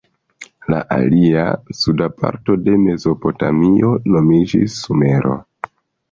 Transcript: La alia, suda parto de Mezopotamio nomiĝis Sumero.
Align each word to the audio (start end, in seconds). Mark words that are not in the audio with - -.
La 0.73 0.77
alia, 0.93 1.41
suda 1.81 2.07
parto 2.21 2.55
de 2.67 2.73
Mezopotamio 2.85 3.91
nomiĝis 4.15 4.79
Sumero. 4.87 5.35